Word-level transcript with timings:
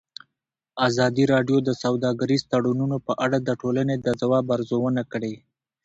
ازادي 0.87 1.23
راډیو 1.33 1.57
د 1.63 1.69
سوداګریز 1.83 2.41
تړونونه 2.51 2.97
په 3.07 3.13
اړه 3.25 3.37
د 3.41 3.49
ټولنې 3.61 3.95
د 3.99 4.07
ځواب 4.21 4.45
ارزونه 4.55 5.01
کړې. 5.11 5.33